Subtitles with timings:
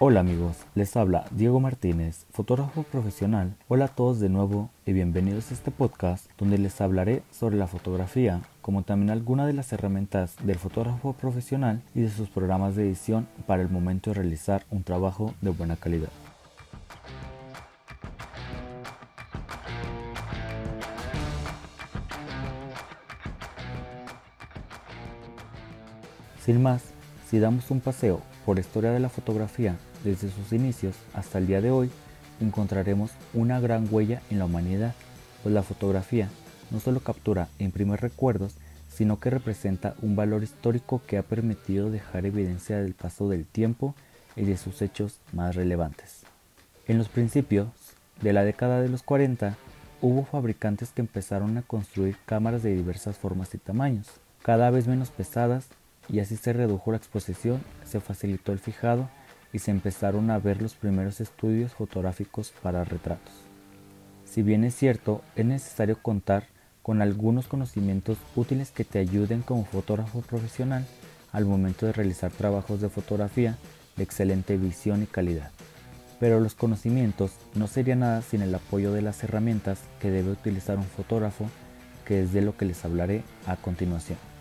[0.00, 3.54] Hola amigos, les habla Diego Martínez, fotógrafo profesional.
[3.68, 7.68] Hola a todos de nuevo y bienvenidos a este podcast donde les hablaré sobre la
[7.68, 12.86] fotografía, como también algunas de las herramientas del fotógrafo profesional y de sus programas de
[12.86, 16.08] edición para el momento de realizar un trabajo de buena calidad.
[26.44, 26.82] Sin más,
[27.30, 31.60] si damos un paseo por historia de la fotografía desde sus inicios hasta el día
[31.60, 31.90] de hoy,
[32.40, 34.94] encontraremos una gran huella en la humanidad,
[35.42, 36.28] pues la fotografía
[36.70, 38.54] no solo captura e imprime recuerdos,
[38.88, 43.94] sino que representa un valor histórico que ha permitido dejar evidencia del paso del tiempo
[44.36, 46.22] y de sus hechos más relevantes.
[46.86, 47.68] En los principios
[48.20, 49.56] de la década de los 40,
[50.00, 54.08] hubo fabricantes que empezaron a construir cámaras de diversas formas y tamaños,
[54.42, 55.66] cada vez menos pesadas
[56.08, 59.08] y así se redujo la exposición, se facilitó el fijado
[59.52, 63.32] y se empezaron a ver los primeros estudios fotográficos para retratos.
[64.24, 66.48] Si bien es cierto, es necesario contar
[66.82, 70.84] con algunos conocimientos útiles que te ayuden como fotógrafo profesional
[71.32, 73.56] al momento de realizar trabajos de fotografía
[73.96, 75.50] de excelente visión y calidad.
[76.20, 80.78] Pero los conocimientos no serían nada sin el apoyo de las herramientas que debe utilizar
[80.78, 81.48] un fotógrafo,
[82.04, 84.33] que es de lo que les hablaré a continuación.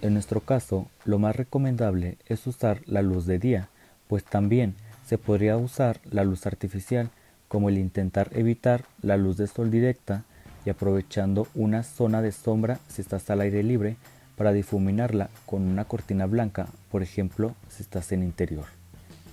[0.00, 3.68] En nuestro caso, lo más recomendable es usar la luz de día,
[4.06, 7.10] pues también se podría usar la luz artificial,
[7.48, 10.24] como el intentar evitar la luz de sol directa
[10.64, 13.96] y aprovechando una zona de sombra si estás al aire libre
[14.36, 18.66] para difuminarla con una cortina blanca, por ejemplo, si estás en interior.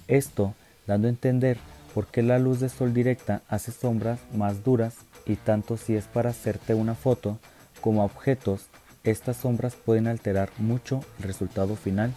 [0.08, 0.56] Esto
[0.88, 1.58] dando a entender
[1.94, 4.96] por qué la luz de sol directa hace sombras más duras
[5.26, 7.38] y tanto si es para hacerte una foto
[7.82, 8.68] como a objetos
[9.06, 12.12] estas sombras pueden alterar mucho el resultado final.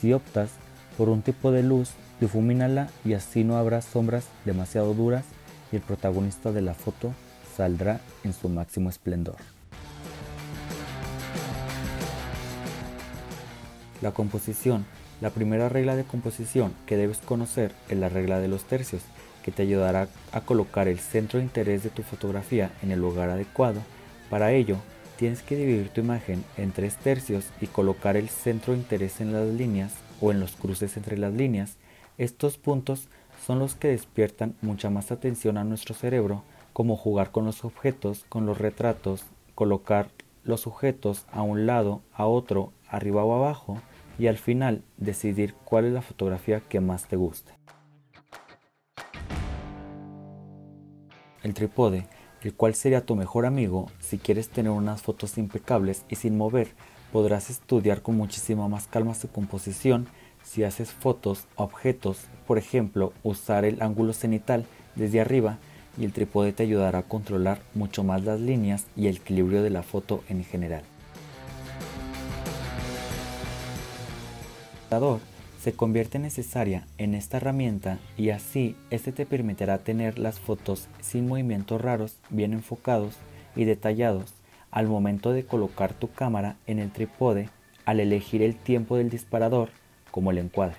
[0.00, 0.50] Si optas
[0.98, 1.90] por un tipo de luz,
[2.20, 5.24] difumínala y así no habrá sombras demasiado duras
[5.72, 7.12] y el protagonista de la foto
[7.56, 9.36] saldrá en su máximo esplendor.
[14.02, 14.84] La composición.
[15.20, 19.02] La primera regla de composición que debes conocer es la regla de los tercios,
[19.44, 23.30] que te ayudará a colocar el centro de interés de tu fotografía en el lugar
[23.30, 23.80] adecuado.
[24.28, 24.76] Para ello,
[25.16, 29.32] Tienes que dividir tu imagen en tres tercios y colocar el centro de interés en
[29.32, 31.76] las líneas o en los cruces entre las líneas.
[32.18, 33.08] Estos puntos
[33.44, 36.42] son los que despiertan mucha más atención a nuestro cerebro,
[36.72, 40.08] como jugar con los objetos, con los retratos, colocar
[40.42, 43.80] los sujetos a un lado, a otro, arriba o abajo,
[44.18, 47.52] y al final decidir cuál es la fotografía que más te guste.
[51.42, 52.08] El trípode
[52.44, 56.68] el cual sería tu mejor amigo si quieres tener unas fotos impecables y sin mover.
[57.10, 60.06] Podrás estudiar con muchísima más calma su composición
[60.42, 65.58] si haces fotos a objetos, por ejemplo, usar el ángulo cenital desde arriba
[65.96, 69.70] y el trípode te ayudará a controlar mucho más las líneas y el equilibrio de
[69.70, 70.82] la foto en general.
[75.64, 81.26] Se convierte necesaria en esta herramienta y así este te permitirá tener las fotos sin
[81.26, 83.16] movimientos raros, bien enfocados
[83.56, 84.34] y detallados
[84.70, 87.48] al momento de colocar tu cámara en el trípode
[87.86, 89.70] al elegir el tiempo del disparador
[90.10, 90.76] como el encuadre.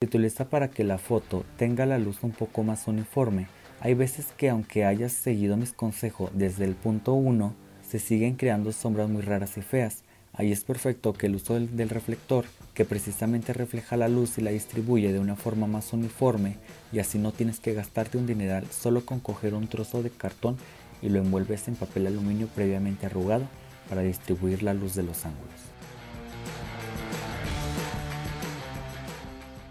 [0.00, 3.46] Se utiliza para que la foto tenga la luz un poco más uniforme.
[3.78, 7.54] Hay veces que aunque hayas seguido mis consejos desde el punto 1,
[7.88, 10.03] se siguen creando sombras muy raras y feas
[10.36, 14.50] Ahí es perfecto que el uso del, reflector, que precisamente refleja la luz y la
[14.50, 16.56] distribuye de una forma más uniforme,
[16.92, 20.56] y así no tienes que gastarte un dineral solo con coger un trozo de cartón
[21.02, 23.46] y lo envuelves en papel aluminio previamente arrugado
[23.88, 25.54] para distribuir la luz de los ángulos.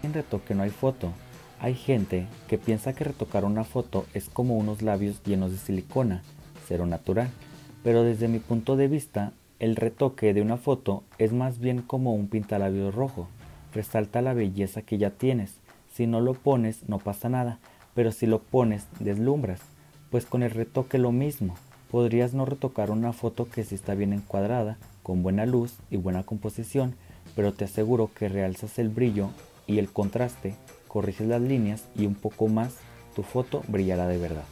[0.02, 1.12] En retoque no hay foto.
[1.60, 6.22] Hay gente que piensa que retocar una foto es como unos labios llenos de silicona,
[6.66, 7.28] cero natural,
[7.82, 9.34] pero desde mi punto de vista
[9.64, 13.28] el retoque de una foto es más bien como un pintalabios rojo.
[13.72, 15.54] Resalta la belleza que ya tienes.
[15.90, 17.60] Si no lo pones no pasa nada,
[17.94, 19.62] pero si lo pones deslumbras.
[20.10, 21.54] Pues con el retoque lo mismo.
[21.90, 26.24] Podrías no retocar una foto que sí está bien encuadrada, con buena luz y buena
[26.24, 26.94] composición,
[27.34, 29.30] pero te aseguro que realzas el brillo
[29.66, 30.56] y el contraste,
[30.88, 32.76] corriges las líneas y un poco más,
[33.16, 34.44] tu foto brillará de verdad.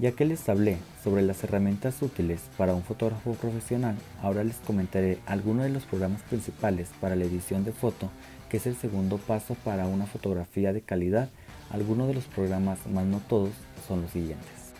[0.00, 5.18] Ya que les hablé sobre las herramientas útiles para un fotógrafo profesional, ahora les comentaré
[5.26, 8.08] algunos de los programas principales para la edición de foto
[8.48, 11.28] que es el segundo paso para una fotografía de calidad.
[11.68, 13.50] Algunos de los programas, más no todos,
[13.86, 14.72] son los siguientes.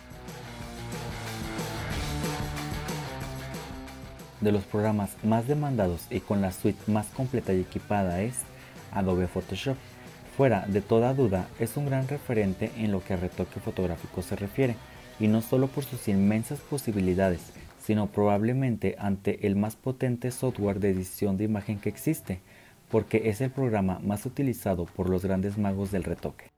[4.41, 8.39] De los programas más demandados y con la suite más completa y equipada es
[8.91, 9.77] Adobe Photoshop.
[10.35, 14.35] Fuera de toda duda, es un gran referente en lo que a retoque fotográfico se
[14.35, 14.75] refiere,
[15.19, 20.89] y no solo por sus inmensas posibilidades, sino probablemente ante el más potente software de
[20.89, 22.39] edición de imagen que existe,
[22.89, 26.51] porque es el programa más utilizado por los grandes magos del retoque.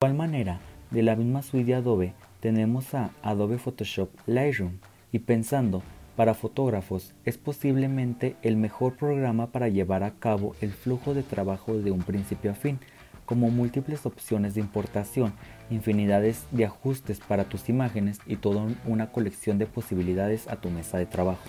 [0.00, 4.78] De igual manera, de la misma suite Adobe, tenemos a Adobe Photoshop Lightroom,
[5.12, 5.82] y pensando
[6.16, 11.74] para fotógrafos es posiblemente el mejor programa para llevar a cabo el flujo de trabajo
[11.74, 12.78] de un principio a fin,
[13.24, 15.32] como múltiples opciones de importación,
[15.70, 20.98] infinidades de ajustes para tus imágenes y toda una colección de posibilidades a tu mesa
[20.98, 21.42] de trabajo.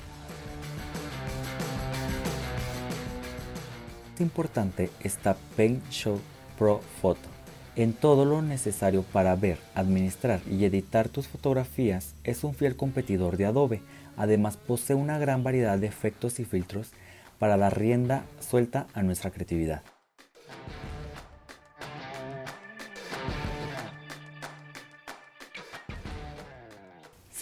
[4.23, 6.19] importante está Paint Show
[6.57, 7.29] Pro Photo.
[7.75, 13.35] En todo lo necesario para ver, administrar y editar tus fotografías es un fiel competidor
[13.35, 13.81] de Adobe.
[14.15, 16.91] Además posee una gran variedad de efectos y filtros
[17.37, 19.94] para dar rienda suelta a nuestra creatividad.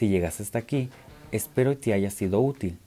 [0.04, 0.90] Si llegas hasta aquí,
[1.32, 2.78] espero que te haya sido útil.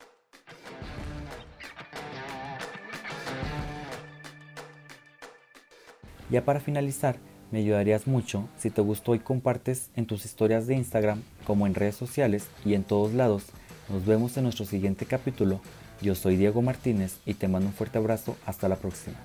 [6.29, 7.17] Ya para finalizar,
[7.51, 11.75] me ayudarías mucho si te gustó y compartes en tus historias de Instagram como en
[11.75, 13.45] redes sociales y en todos lados.
[13.89, 15.63] Nos vemos en nuestro siguiente capítulo.
[16.03, 18.37] Yo soy Diego Martínez y te mando un fuerte abrazo.
[18.45, 19.17] Hasta la próxima.